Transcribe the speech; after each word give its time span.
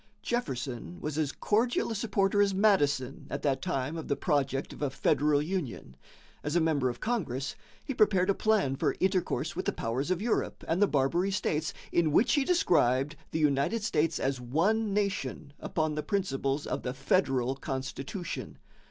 Jefferson 0.23 0.99
was 0.99 1.15
as 1.15 1.31
cordial 1.31 1.91
a 1.91 1.95
supporter 1.95 2.41
as 2.41 2.55
Madison 2.55 3.27
at 3.29 3.43
that 3.43 3.61
time 3.61 3.95
of 3.95 4.07
the 4.07 4.15
project 4.15 4.73
of 4.73 4.81
a 4.81 4.89
federal 4.89 5.43
union. 5.43 5.95
As 6.43 6.55
a 6.55 6.59
member 6.59 6.89
of 6.89 6.99
Congress, 6.99 7.55
he 7.85 7.93
prepared 7.93 8.27
a 8.27 8.33
plan 8.33 8.75
for 8.75 8.95
intercourse 8.99 9.55
with 9.55 9.65
the 9.65 9.71
powers 9.71 10.09
of 10.09 10.19
Europe 10.19 10.63
and 10.67 10.81
the 10.81 10.87
Barbary 10.87 11.29
States, 11.29 11.71
in 11.91 12.11
which 12.11 12.33
he 12.33 12.43
described 12.43 13.15
"the 13.29 13.37
United 13.37 13.83
States 13.83 14.19
as 14.19 14.41
one 14.41 14.91
nation 14.91 15.53
upon 15.59 15.93
the 15.93 16.01
principles 16.01 16.65
of 16.65 16.81
the 16.81 16.95
federal 16.95 17.53
constitution." 17.53 18.57